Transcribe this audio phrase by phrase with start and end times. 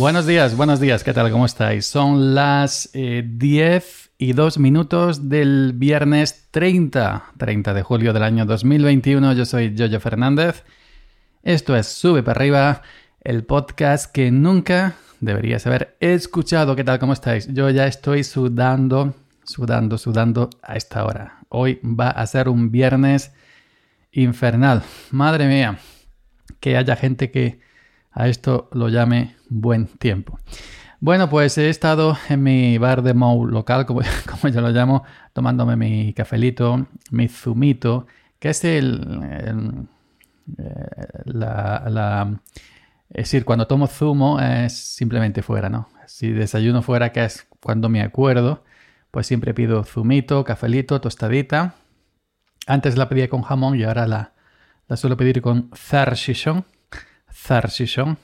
[0.00, 1.30] Buenos días, buenos días, ¿qué tal?
[1.30, 1.84] ¿Cómo estáis?
[1.84, 8.46] Son las 10 eh, y 2 minutos del viernes 30, 30 de julio del año
[8.46, 9.34] 2021.
[9.34, 10.64] Yo soy Jojo Fernández.
[11.42, 12.80] Esto es Sube para arriba,
[13.20, 16.74] el podcast que nunca deberías haber escuchado.
[16.76, 16.98] ¿Qué tal?
[16.98, 17.52] ¿Cómo estáis?
[17.52, 19.12] Yo ya estoy sudando,
[19.44, 21.40] sudando, sudando a esta hora.
[21.50, 23.32] Hoy va a ser un viernes
[24.12, 24.82] infernal.
[25.10, 25.78] Madre mía,
[26.58, 27.68] que haya gente que
[28.12, 30.38] a esto lo llame buen tiempo.
[31.02, 34.02] Bueno, pues he estado en mi bar de Mou local, como,
[34.52, 35.02] yo lo llamo,
[35.32, 38.06] tomándome mi cafelito, mi zumito,
[38.38, 39.88] que es el,
[40.58, 42.40] eh, la,
[43.08, 45.88] es decir, cuando tomo zumo es simplemente fuera, ¿no?
[46.06, 48.62] Si desayuno fuera, que es cuando me acuerdo,
[49.10, 51.76] pues siempre pido zumito, cafelito, tostadita.
[52.66, 54.32] Antes la pedía con jamón y ahora la,
[54.86, 56.66] la suelo pedir con zarchichón
[57.40, 58.18] Zarchichón.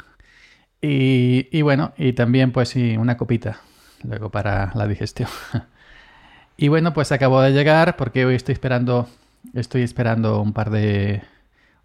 [0.80, 3.60] Y, y, bueno, y también pues sí, una copita,
[4.02, 5.28] luego para la digestión.
[6.56, 9.08] y bueno, pues acabo de llegar porque hoy estoy esperando,
[9.54, 11.22] estoy esperando un par de,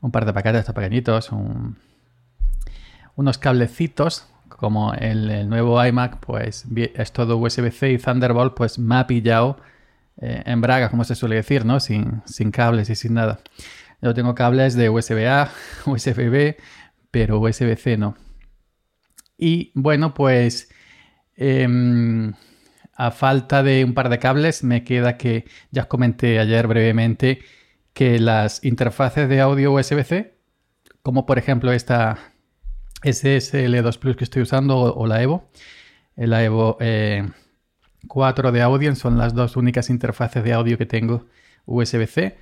[0.01, 1.29] un par de paquetes estos pequeñitos,
[3.15, 9.07] unos cablecitos, como el, nuevo iMac, pues es todo USB-C y Thunderbolt, pues me ha
[9.07, 9.57] pillado
[10.21, 11.79] eh, en braga, como se suele decir, ¿no?
[11.79, 13.39] Sin, sin cables y sin nada.
[14.01, 15.49] Yo tengo cables de USB-A,
[15.85, 16.57] USB-B,
[17.11, 18.15] pero USB-C no.
[19.37, 20.69] Y bueno, pues
[21.35, 22.33] em,
[22.93, 27.39] a falta de un par de cables, me queda que ya os comenté ayer brevemente
[27.93, 30.37] que las interfaces de audio USB-C,
[31.01, 32.17] como por ejemplo esta
[33.01, 35.49] SSL2 Plus que estoy usando o, la Evo,
[36.15, 36.77] la Evo
[38.07, 41.25] 4 eh, de audio, son las dos únicas interfaces de audio que tengo
[41.65, 42.37] USB-C,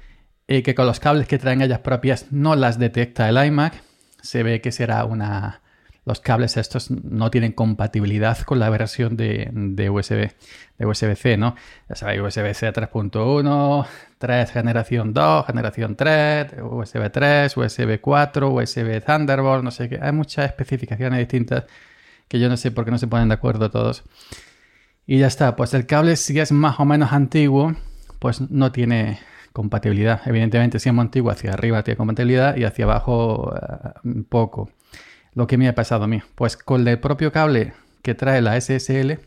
[0.47, 3.88] eh, que con los cables que traen ellas propias no las detecta el iMac
[4.21, 5.61] se ve que será una...
[6.05, 9.51] Los cables estos no tienen compatibilidad con la versión de,
[9.91, 10.31] USB,
[10.77, 11.55] de USB-C, ¿no?
[11.87, 13.85] Ya sabéis, USB-C 3.1,
[14.17, 19.99] 3 generación 2, generación 3, USB 3, USB 4, USB Thunderbolt, no sé qué.
[20.01, 21.65] Hay muchas especificaciones distintas
[22.27, 24.03] que yo no sé por qué no se ponen de acuerdo todos.
[25.05, 27.75] Y ya está, pues el cable si es más o menos antiguo,
[28.19, 29.19] pues no tiene
[29.59, 30.21] compatibilidad.
[30.25, 33.53] Evidentemente, si es antiguo, hacia arriba tiene compatibilidad y hacia abajo
[34.05, 34.69] uh, poco.
[35.33, 36.21] Lo que me ha pasado a mí.
[36.35, 39.19] Pues con el propio cable que trae la SSL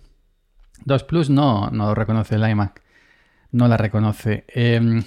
[0.87, 2.81] 2 Plus no, no lo reconoce el iMac.
[3.51, 4.47] No la reconoce.
[4.49, 5.03] Em,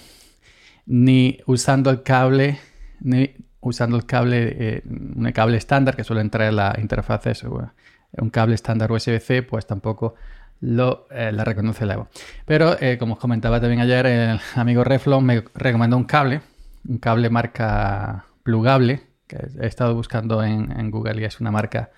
[0.86, 2.60] ni usando el cable,
[3.00, 7.72] ni usando el cable, eh, un cable estándar que suele entrar en la interfaz, eso,
[8.12, 10.14] un cable estándar USB-C, pues tampoco
[10.62, 12.08] lo, eh, la reconoce Evo.
[12.46, 16.42] Pero, eh, como os comentaba también ayer, el amigo Reflon me recomendó un cable,
[16.88, 21.92] un cable marca plugable, que he estado buscando en, Google y es una marca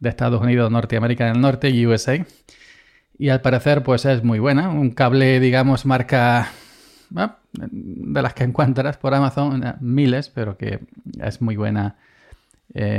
[0.00, 2.24] de Estados Unidos, Norteamérica del Norte y USA.
[3.16, 4.68] Y al parecer, pues es muy buena.
[4.68, 6.50] Un cable, digamos, marca
[7.10, 10.80] de las que encuentras por Amazon, eh, miles, pero que
[11.20, 11.96] es muy buena,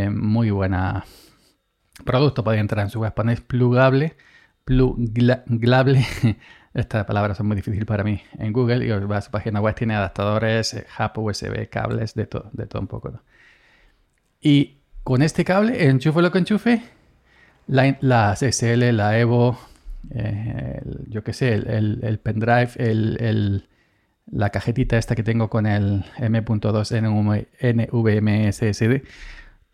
[0.09, 1.03] muy buena
[2.05, 2.43] producto.
[2.43, 4.15] Podéis entrar en su web, ponéis plugable
[4.65, 6.05] plugable.
[6.73, 9.73] Esta palabra son muy difícil para mí en Google y va a su página web,
[9.75, 13.21] tiene adaptadores, eh, hub, USB, cables, de todo, de todo un poco.
[14.41, 16.81] Y con este cable, enchufe lo que enchufe,
[17.67, 19.57] la, la CSL, la Evo,
[20.13, 23.67] eh, yo qué sé, el, pendrive, el,
[24.29, 27.01] la cajetita esta que tengo con el M.2
[27.61, 29.03] NVMe SSD,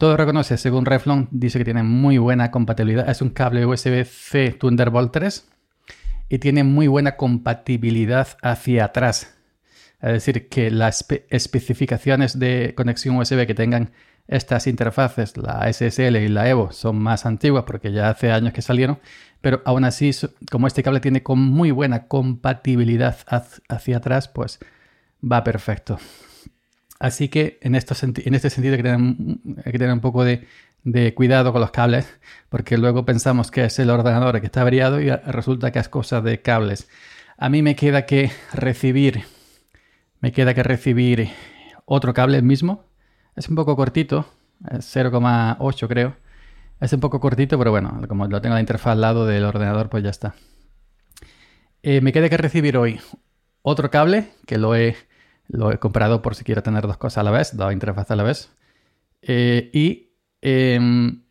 [0.01, 3.07] todo reconoce, según Reflon, dice que tiene muy buena compatibilidad.
[3.07, 5.47] Es un cable USB-C Thunderbolt 3
[6.27, 9.35] y tiene muy buena compatibilidad hacia atrás.
[10.01, 13.91] Es decir, que las especificaciones de conexión USB que tengan
[14.27, 18.63] estas interfaces, la SSL y la Evo, son más antiguas porque ya hace años que
[18.63, 18.97] salieron,
[19.39, 20.09] pero aún así,
[20.49, 23.17] como este cable tiene con muy buena compatibilidad
[23.69, 24.57] hacia atrás, pues
[25.23, 25.99] va perfecto.
[27.01, 28.83] Así que en, este sentido hay que,
[29.79, 30.45] tener, un poco de,
[31.15, 32.07] cuidado con los cables,
[32.47, 36.21] porque luego pensamos que es el ordenador que está variado y resulta que es cosa
[36.21, 36.87] de cables.
[37.39, 39.23] A mí me queda que recibir,
[40.19, 41.31] me queda que recibir
[41.85, 42.85] otro cable mismo.
[43.35, 44.27] Es un poco cortito,
[44.69, 46.15] es 0,8 creo.
[46.79, 49.89] Es un poco cortito, pero bueno, como lo tengo la interfaz al lado del ordenador,
[49.89, 50.35] pues ya está.
[51.81, 53.01] Eh, me queda que recibir hoy
[53.63, 54.95] otro cable, que lo he
[55.51, 58.15] lo he comprado por si quiero tener dos cosas a la vez, dos interfaces a
[58.15, 58.51] la vez.
[59.21, 61.23] Eh, y em,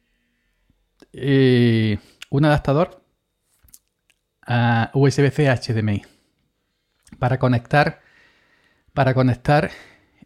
[1.12, 1.99] eh,
[2.31, 3.02] un adaptador
[4.46, 6.02] a USB-C HDMI
[7.19, 8.00] para conectar,
[8.93, 9.70] para conectar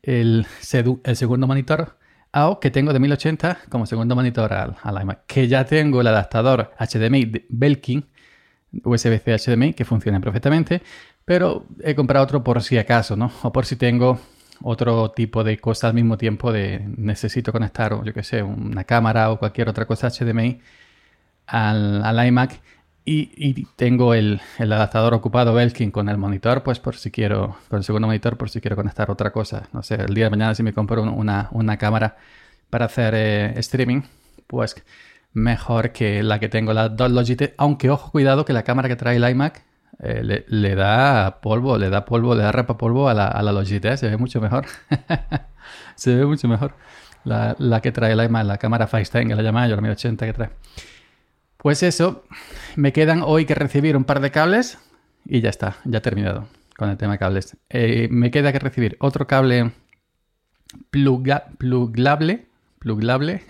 [0.02, 1.98] el, segundo monitor
[2.32, 5.26] AOC que tengo de 1080 como segundo monitor al, iMac.
[5.26, 8.10] Que ya tengo el adaptador HDMI de Belkin,
[8.82, 10.82] USB-C HDMI, que funciona perfectamente,
[11.24, 13.30] pero he comprado otro por si acaso, ¿no?
[13.42, 14.18] O por si tengo
[14.62, 19.30] otro tipo de cosa al mismo tiempo de necesito conectar, yo que sé, una cámara
[19.30, 20.60] o cualquier otra cosa HDMI
[21.46, 22.60] al, iMac
[23.04, 27.84] y, tengo el, adaptador ocupado Belkin con el monitor, pues por si quiero, con el
[27.84, 29.68] segundo monitor, por si quiero conectar otra cosa.
[29.72, 32.16] No sé, el día de mañana si me compro una, cámara
[32.70, 34.02] para hacer eh, streaming,
[34.46, 34.76] pues
[35.34, 37.54] mejor que la que tengo, la dos Logitech.
[37.58, 39.62] Aunque ojo, cuidado que la cámara que trae el iMac
[40.02, 43.52] eh, le, da polvo, le da polvo, le da rapa polvo a la, a la
[43.52, 44.64] Logitech, se ve mucho mejor.
[45.96, 46.74] se ve mucho mejor.
[47.24, 50.32] La, que trae el iMac, la cámara FaceTime, que la llamada yo, la 1080 que
[50.32, 50.50] trae.
[51.56, 52.24] Pues eso,
[52.76, 54.78] me quedan hoy que recibir un par de cables
[55.24, 56.46] y ya está, ya he terminado
[56.76, 57.56] con el tema cables.
[57.70, 59.72] Eh, me queda que recibir otro cable
[60.90, 62.46] plugable,
[62.84, 63.42] plugable,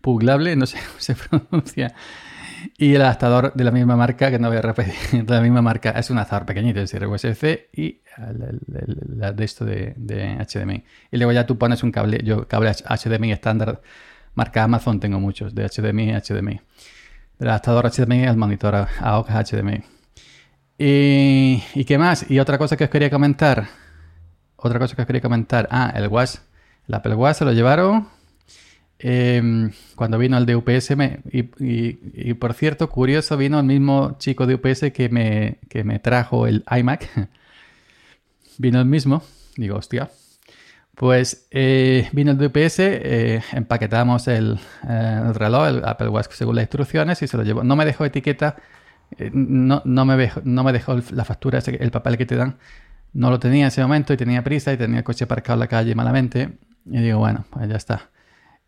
[0.00, 1.94] plugable, no sé cómo se pronuncia,
[2.76, 4.94] y el adaptador de la misma marca, que no voy a repetir,
[5.24, 8.60] de la misma marca, es un adaptador pequeñito, es decir, USB-C y el,
[9.36, 10.84] de esto de, HDMI.
[11.12, 13.80] Y luego ya tú pones un cable, yo cable HDMI estándar,
[14.34, 16.60] marca Amazon tengo muchos, de HDMI a HDMI.
[17.38, 19.82] Del adaptador HDMI al monitor AUX HDMI.
[20.76, 22.30] Y, y, qué más?
[22.30, 23.66] Y otra cosa que os quería comentar.
[24.56, 25.66] Otra cosa que os quería comentar.
[25.70, 26.36] Ah, el Watch.
[26.86, 28.08] El Apple Watch se lo llevaron
[29.02, 30.94] Em, cuando vino el de UPS,
[31.32, 36.46] y, por cierto, curioso, vino el mismo chico de UPS que me, que me trajo
[36.46, 37.08] el iMac.
[38.58, 39.22] vino el mismo,
[39.56, 40.10] digo, hostia.
[40.94, 46.64] Pues eh, vino el de UPS, eh, empaquetamos el, reloj, el Apple Watch según las
[46.64, 47.64] instrucciones y se lo llevó.
[47.64, 48.56] No me dejó etiqueta,
[49.16, 52.58] eh, no, no, me dejó, no me dejó la factura, el papel que te dan.
[53.14, 55.60] No lo tenía en ese momento y tenía prisa y tenía el coche aparcado en
[55.60, 56.58] la calle malamente.
[56.84, 58.10] Y digo, bueno, pues ya está.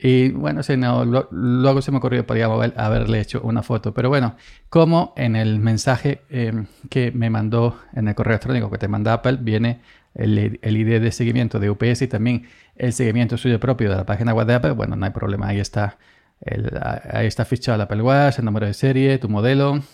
[0.04, 3.94] Y bueno, si no, luego se me ocurrió, podría haberle hecho una foto.
[3.94, 4.34] Pero bueno,
[4.69, 9.12] como en el mensaje em, que me mandó en el correo electrónico que te manda
[9.12, 9.81] Apple, viene
[10.14, 14.34] el, ID de seguimiento de UPS y también el seguimiento suyo propio de la página
[14.34, 15.46] web de Apple, bueno, no hay problema.
[15.46, 15.99] Ahí está,
[17.12, 19.84] ahí está fichado el Apple Watch, el número de serie, tu modelo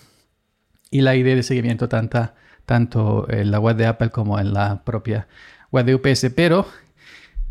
[0.90, 2.34] y la ID de seguimiento tanta,
[2.64, 5.28] tanto en la web de Apple como en la propia
[5.70, 6.30] web de UPS.
[6.34, 6.66] Pero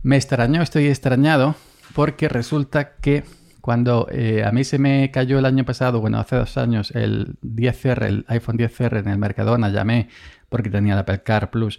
[0.02, 1.56] me extrañó, estoy extrañado
[1.94, 3.24] porque resulta que
[3.62, 7.36] cuando eh, a mí se me cayó el año pasado, bueno, hace dos años, el
[7.42, 10.08] 10R, el iPhone 10R en el Mercadona, llamé
[10.48, 11.78] porque tenía el Apple Car Plus,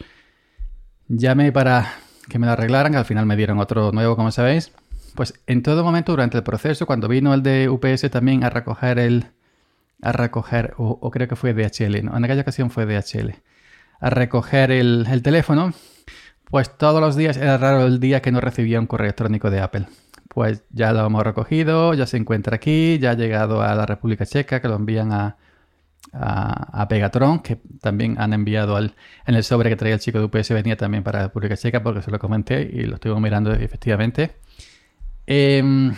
[1.08, 1.94] llamé para
[2.28, 4.70] que me lo arreglaran, al final me dieron otro nuevo, como sabéis.
[5.14, 8.99] Pues en todo momento durante el proceso, cuando vino el de UPS también a recoger
[8.99, 9.28] el,
[10.02, 12.14] a recoger, o, creo que fue DHL, ¿no?
[12.16, 13.34] en aquella ocasión fue DHL,
[14.00, 15.72] a recoger el teléfono,
[16.50, 19.60] pues todos los días era raro el día que no recibía un correo electrónico de
[19.60, 19.86] Apple.
[20.28, 24.24] Pues ya lo hemos recogido, ya se encuentra aquí, ya ha llegado a la República
[24.24, 25.36] Checa, que lo envían a,
[26.12, 28.94] a, Pegatron, que también han enviado al,
[29.26, 31.82] en el sobre que traía el chico de UPS, venía también para la República Checa,
[31.82, 34.36] porque se lo comenté y lo estuve mirando efectivamente.
[35.26, 35.94] Em,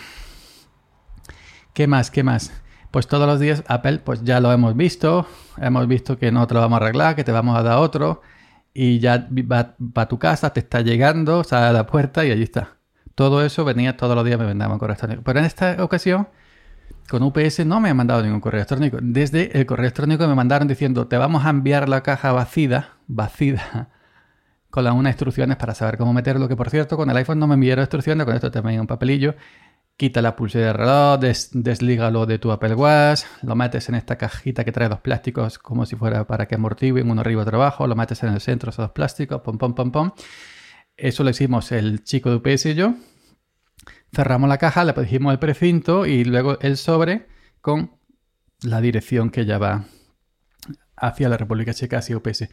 [1.74, 2.10] ¿Qué más?
[2.10, 2.52] ¿Qué más?
[2.90, 5.26] Pues todos los días Apple, pues ya lo hemos visto,
[5.58, 8.22] hemos visto que no te lo vamos a arreglar, que te vamos a dar otro
[8.72, 12.42] y ya va, a tu casa, te está llegando, sale a la puerta y allí
[12.42, 12.76] está.
[13.14, 15.22] Todo eso venía todos los días, me mandaban correo electrónico.
[15.24, 16.28] Pero en esta ocasión,
[17.08, 18.98] con UPS no me han mandado ningún correo electrónico.
[19.02, 23.88] Desde el correo electrónico me mandaron diciendo, te vamos a enviar la caja vacía, vacía,
[24.70, 26.48] con las unas instrucciones para saber cómo meterlo.
[26.48, 29.34] Que por cierto, con el iPhone no me enviaron instrucciones, con esto también un papelillo
[30.00, 31.20] quita la pulsera de reloj,
[31.52, 35.84] deslígalo de tu Apple Watch, lo metes en esta cajita que trae dos plásticos como
[35.84, 38.70] si fuera para que amortiguen uno arriba y otro abajo, lo metes en el centro
[38.70, 40.12] esos dos plásticos, pom, pom, pom, pom.
[40.96, 42.94] Eso lo hicimos el chico de UPS y yo.
[44.10, 47.26] Cerramos la caja, le pusimos el precinto y luego el sobre
[47.60, 47.98] con
[48.62, 49.84] la dirección que ya va
[50.96, 52.48] hacia la República Checa, hacia UPS.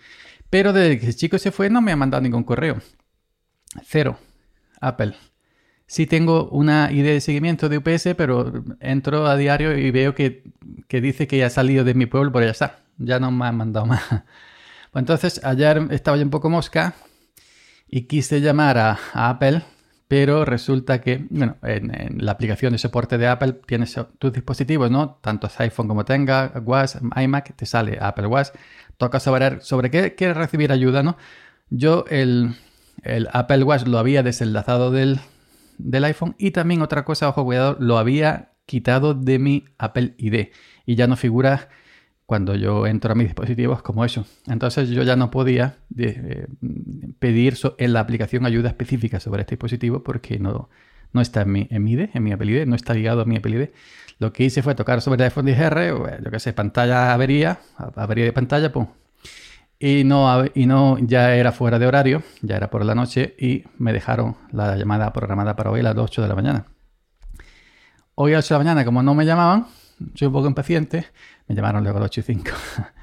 [0.50, 2.82] Pero desde que el chico se fue no me ha mandado ningún correo.
[3.86, 4.20] Cero.
[4.82, 5.16] Apple.
[5.90, 8.52] Sí tengo una idea de seguimiento de UPS, pero
[8.82, 10.44] entro a diario y veo que,
[10.90, 12.80] dice que ya ha salido de mi pueblo, pero ya está.
[12.98, 14.04] Ya no me han mandado más.
[14.92, 16.96] Pues entonces, ayer estaba yo un poco mosca
[17.90, 19.62] y quise llamar a, Apple,
[20.08, 25.20] pero resulta que, bueno, en, la aplicación de soporte de Apple tienes tus dispositivos, ¿no?
[25.22, 28.50] Tanto iPhone como tenga, Watch, iMac, te sale Apple Watch.
[28.96, 31.18] Toca saber sobre qué quieres recibir ayuda, ¿no?
[31.70, 32.56] Yo el,
[33.04, 35.20] el Apple Watch lo había desenlazado del,
[35.78, 40.50] del iPhone y también otra cosa, ojo cuidado, lo había quitado de mi Apple ID
[40.86, 41.70] y ya no figura
[42.26, 44.26] cuando yo entro a mis dispositivos como eso.
[44.48, 46.48] Entonces yo ya no podía eh,
[47.20, 50.70] pedir en la aplicación ayuda específica sobre este dispositivo porque no,
[51.14, 53.26] no está en mi, en mi ID, en mi Apple ID, no está ligado a
[53.26, 53.70] mi Apple ID.
[54.20, 57.60] Lo que hice fue tocar sobre el iPhone XR, yo qué sé, pantalla avería,
[57.96, 58.88] avería de pantalla, pum.
[59.80, 63.64] Y no, y no, ya era fuera de horario, ya era por la noche y
[63.78, 66.66] me dejaron la llamada programada para hoy a las 8 de la mañana.
[68.16, 69.68] Hoy a las 8 de la mañana, como no me llamaban,
[70.16, 71.06] soy un poco impaciente,
[71.48, 72.52] me llamaron luego a las 8 y 5.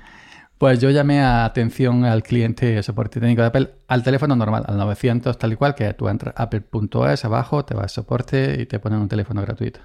[0.56, 4.64] Pues yo llamé a atención al cliente de soporte técnico de Apple al teléfono normal,
[4.66, 8.64] al 900 tal y cual, que tú entras apple.es abajo, te vas a soporte y
[8.64, 9.80] te ponen un teléfono gratuito.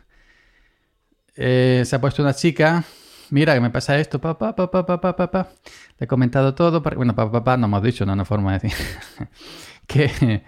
[1.36, 2.84] Eh, se ha puesto una chica,
[3.32, 5.50] mira que me pasa esto, papá, papá, papá, papá.
[5.98, 8.88] Le he comentado todo, bueno, papá, papá, no hemos dicho, no, no forma de decir.
[9.88, 10.44] que,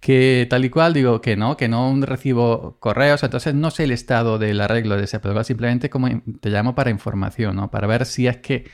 [0.00, 3.92] que tal y cual, digo que no, que no recibo correos, entonces no sé el
[3.92, 6.08] estado del arreglo de ese Apple simplemente como
[6.40, 7.70] te llamo para información, ¿no?
[7.70, 8.70] Para ver si es que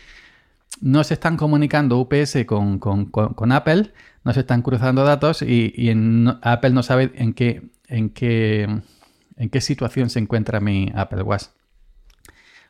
[0.81, 3.93] no se están comunicando UPS con, con, Apple,
[4.25, 8.83] no se están cruzando datos y, en, Apple no sabe en qué, en, qué,
[9.37, 11.45] en qué situación se encuentra mi Apple Watch.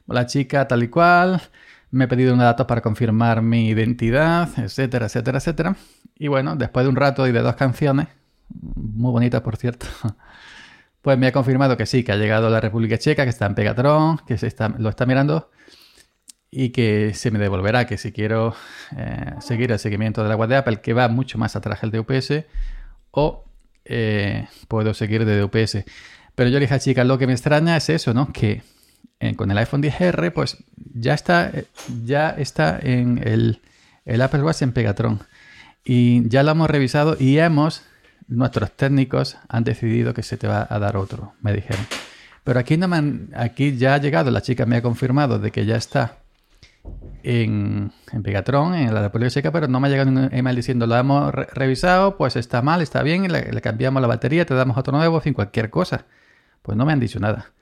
[0.06, 1.40] La chica tal y cual,
[1.90, 5.76] me he pedido un dato para confirmar mi identidad, etcétera, etcétera, etcétera.
[6.18, 8.08] Y bueno, después de un rato y de dos canciones,
[8.48, 9.86] muy bonitas por cierto,
[11.02, 13.46] pues me ha confirmado que sí, que ha llegado a la República Checa, que está
[13.46, 15.50] en Pegatron, que se está, lo está mirando
[16.50, 18.54] y que se me devolverá, que si quiero
[18.96, 21.90] eh, seguir el seguimiento de la web de Apple, que va mucho más atrás el
[21.90, 22.44] de UPS,
[23.10, 23.44] o
[23.84, 25.84] eh, puedo seguir de UPS.
[26.34, 28.32] Pero yo le dije a chica, lo que me extraña es eso, ¿no?
[28.32, 28.62] Que
[29.36, 30.58] con el iPhone 10R, pues
[30.94, 31.52] ya está,
[32.04, 33.60] ya está en el,
[34.20, 35.20] Apple Watch en Pegatron.
[35.84, 37.82] Y ya lo hemos revisado y hemos,
[38.28, 41.86] nuestros técnicos han decidido que se te va a dar otro, me dijeron.
[42.44, 45.64] Pero aquí, no me aquí ya ha llegado, la chica me ha confirmado de que
[45.66, 46.18] ya está
[47.22, 50.86] en, en Pegatron, en la República Checa, pero no me ha llegado un email diciendo
[50.86, 54.76] lo hemos revisado, pues está mal, está bien, le, le, cambiamos la batería, te damos
[54.76, 56.04] otro nuevo, fin, cualquier cosa.
[56.62, 57.52] Pues no me han dicho nada.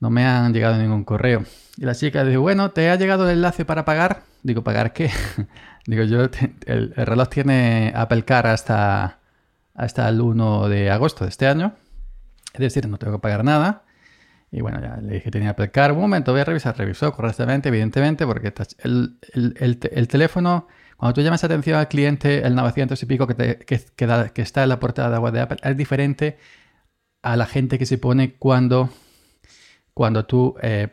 [0.00, 1.44] No me han llegado ningún correo.
[1.76, 4.22] Y la chica dice, bueno, ¿te ha llegado el enlace para pagar?
[4.42, 5.10] Digo, ¿pagar qué?
[5.86, 9.18] Digo, yo, el, el, reloj tiene Apple Car hasta,
[9.74, 11.74] hasta el 1 de agosto de este año.
[12.54, 13.84] Es decir, no tengo que pagar nada.
[14.52, 15.92] Y bueno, ya le dije que tenía Apple Car.
[15.92, 16.76] Un momento, voy a revisar.
[16.76, 20.66] Revisó correctamente, evidentemente, porque el, el, el, teléfono,
[20.96, 24.68] cuando tú llamas atención al cliente, el 900 y pico que, que, que, está en
[24.70, 26.38] la portada de web de Apple, es diferente
[27.22, 28.90] a la gente que se pone cuando,
[30.00, 30.88] cuando tú eh,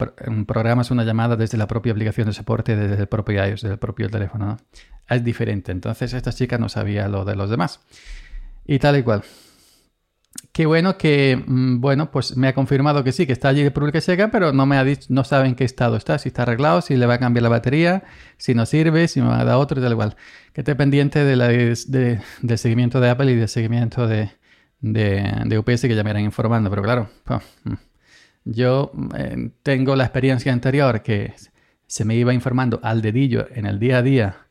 [0.45, 3.79] programas una llamada desde la propia aplicación de soporte, desde el propio iOS, desde el
[3.79, 4.57] propio teléfono.
[5.07, 5.71] Es diferente.
[5.71, 7.79] Entonces, esta chica no sabía lo de los demás.
[8.65, 9.23] Y tal y cual.
[10.51, 13.67] Qué bueno que, mm, bueno, pues me ha confirmado que sí, que está allí el
[13.67, 16.41] República Checa, pero no me ha dicho, no sabe en qué estado está, si está
[16.41, 18.03] arreglado, si le va a cambiar la batería,
[18.35, 20.17] si no sirve, si me va a dar otro y tal igual.
[20.51, 24.31] Que esté pendiente del seguimiento de Apple y del seguimiento de,
[24.81, 27.73] de, UPS que ya me irán informando, pero claro, pues, mm,
[28.49, 31.33] yo eh, tengo la experiencia anterior que
[31.85, 34.47] se me iba informando al dedillo en el día a día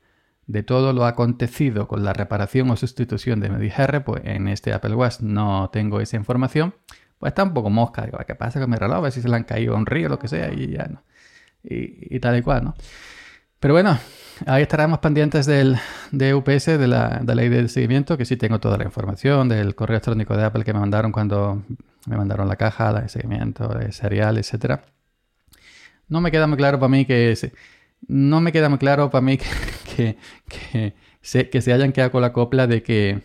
[0.47, 4.95] de todo lo acontecido con la reparación o sustitución de MediGR, pues en este Apple
[4.95, 6.75] Watch no tengo esa información,
[7.19, 8.05] pues está un poco mosca.
[8.05, 8.99] Digo, ¿qué pasa con mi reloj?
[8.99, 10.87] A ver si se le han caído a un río lo que sea y ya
[10.87, 11.03] no.
[11.69, 12.75] Y, tal y cual, ¿no?
[13.61, 13.99] Pero bueno,
[14.47, 15.77] ahí estaremos pendientes del,
[16.13, 19.75] de UPS, de la, de ley de seguimiento, que sí tengo toda la información del
[19.75, 21.63] correo electrónico de Apple que me mandaron cuando
[22.07, 24.85] me mandaron la caja, de seguimiento, de serial, etcétera.
[26.09, 27.37] No me queda muy claro para mí que...
[28.09, 29.39] No me queda muy claro para mí
[29.97, 30.17] que,
[30.49, 33.23] que, se, que se hayan quedado con la copla de que,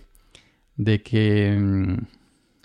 [0.77, 1.97] de que, mm,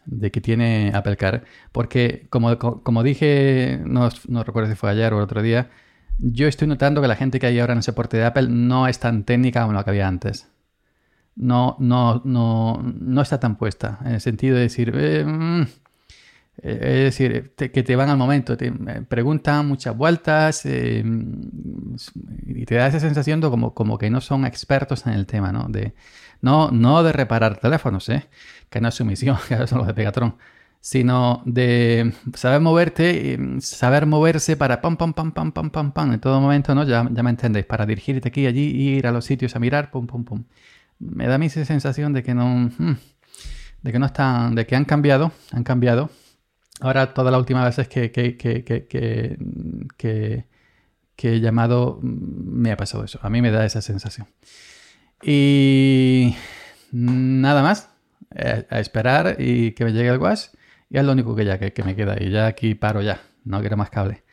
[0.06, 1.44] de que tiene Apple Car.
[1.72, 5.70] Porque, como, como dije, no, no, recuerdo si fue ayer o el otro día,
[6.18, 8.88] yo estoy notando que la gente que hay ahora en el soporte de Apple no
[8.88, 10.48] es tan técnica como lo que había antes.
[11.34, 13.98] No, no, no, no está tan puesta.
[14.04, 15.62] En el sentido de decir, eh, mm,
[16.62, 21.02] eh, es decir, que te van al momento, te eh, preguntan muchas vueltas y
[22.64, 25.66] te da esa sensación de como, como que no son expertos en el tema, ¿no?
[25.68, 25.94] De,
[26.40, 28.26] no, no de reparar teléfonos, ¿eh?
[28.70, 30.36] que no es su misión, que son los de Pegatron,
[30.86, 36.20] sino de saber moverte, saber moverse para pam, pam, pam, pam, pam, pam, pam, en
[36.20, 36.84] todo momento, ¿no?
[36.84, 40.06] Ya, ya me entendéis, para dirigirte aquí allí, ir a los sitios a mirar, pum,
[40.06, 40.44] pum, pum.
[41.00, 42.96] Me da a mí esa sensación de que no, hmm,
[43.82, 46.08] de que no están, de que han cambiado, han cambiado
[46.80, 48.64] Ahora, todas las últimas veces que, que, que,
[51.16, 53.18] que, he llamado, me ha pasado eso.
[53.22, 54.28] A mí me da esa sensación.
[55.22, 56.36] Y
[56.92, 57.88] nada más.
[58.34, 60.48] Eh, a, esperar y que me llegue el wash.
[60.88, 62.16] Y es lo único que ya que, me queda.
[62.20, 63.20] Y ya aquí paro ya.
[63.44, 64.24] No quiero más cable.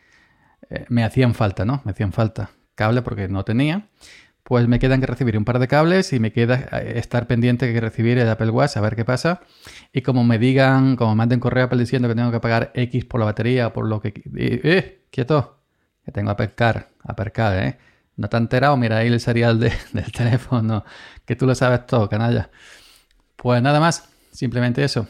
[0.69, 1.81] Eh, me hacían falta, ¿no?
[1.85, 3.87] Me hacían falta cable porque no tenía.
[4.43, 7.71] pues me quedan que recibir un par de cables y me queda eh, estar pendiente
[7.71, 9.41] que recibir el Apple Watch a ver qué pasa.
[9.93, 13.19] Y como me digan, como manden correo Apple diciendo que tengo que pagar X por
[13.19, 14.13] la batería o por lo que...
[14.35, 15.05] ¡Eh!
[15.11, 15.61] quieto!
[16.03, 17.77] Que tengo Apple Car, Apple Car, ¿eh?
[18.17, 18.75] ¿No te has enterado?
[18.77, 19.59] Mira ahí el serial
[19.93, 20.83] del teléfono,
[21.25, 22.49] que tú lo sabes todo, canalla.
[23.35, 25.07] Pues nada más, simplemente eso.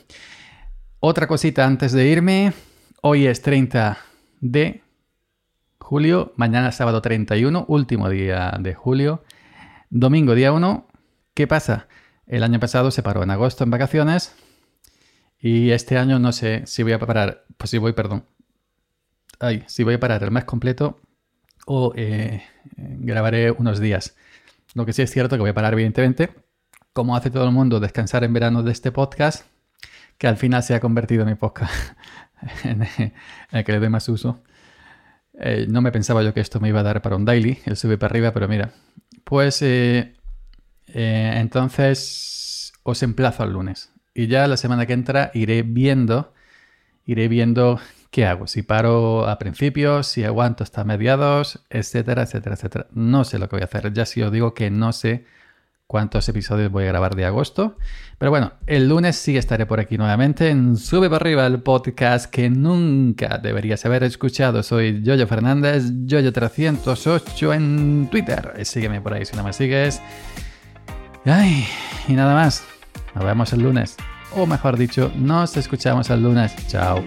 [1.05, 2.53] Otra cosita antes de irme.
[3.01, 3.97] Hoy es 30
[4.39, 4.83] de
[5.77, 9.21] julio, mañana sábado 31, último día de julio.
[9.89, 10.87] Domingo día 1,
[11.33, 11.89] ¿qué pasa?
[12.25, 14.33] El año pasado se paró en agosto en vacaciones
[15.41, 18.23] y este año no sé si voy a parar, pues si voy, perdón.
[19.41, 21.01] Ay, si voy a parar el mes completo
[21.65, 22.43] o eh,
[22.77, 24.15] grabaré unos días.
[24.73, 26.29] Lo que sí es cierto que voy a parar, evidentemente,
[26.93, 29.45] como hace todo el mundo, descansar en verano de este podcast,
[30.17, 31.73] que al final se ha convertido en mi podcast
[32.63, 32.87] en,
[33.51, 34.43] el que le doy más uso.
[35.39, 37.75] Eh, no me pensaba yo que esto me iba a dar para un daily, el
[37.75, 38.71] sube para arriba, pero mira.
[39.23, 40.13] Pues eh,
[40.87, 43.91] entonces os emplazo al lunes.
[44.13, 46.33] Y ya la semana que entra iré viendo,
[47.05, 47.79] iré viendo
[48.13, 48.45] ¿qué hago?
[48.45, 52.87] Si paro a principios, si aguanto hasta mediados, etcétera, etcétera, etcétera.
[52.91, 53.91] No sé lo que voy a hacer.
[53.91, 55.25] Ya si os digo que no sé
[55.93, 57.77] cuántos episodios voy a grabar de agosto.
[58.17, 62.31] Pero bueno, el lunes sí estaré por aquí nuevamente en Sube para arriba el podcast
[62.31, 64.63] que nunca deberías haber escuchado.
[64.63, 68.53] Soy Yoyo Fernández, Yoyo308 en Twitter.
[68.65, 70.01] Sígueme por ahí si no me sigues.
[71.25, 71.63] Ay,
[72.07, 72.63] y nada más.
[73.13, 73.95] Nos vemos el lunes.
[74.35, 76.55] O mejor dicho, nos escuchamos el lunes.
[76.69, 77.03] Chao.